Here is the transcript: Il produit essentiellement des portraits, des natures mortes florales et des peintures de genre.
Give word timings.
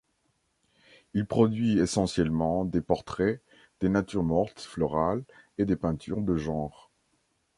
Il 1.13 1.27
produit 1.27 1.77
essentiellement 1.77 2.65
des 2.65 2.81
portraits, 2.81 3.39
des 3.81 3.89
natures 3.89 4.23
mortes 4.23 4.59
florales 4.61 5.23
et 5.59 5.65
des 5.65 5.75
peintures 5.75 6.21
de 6.23 6.37
genre. 6.37 6.89